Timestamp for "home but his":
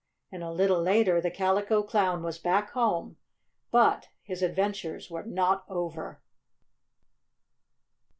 2.71-4.41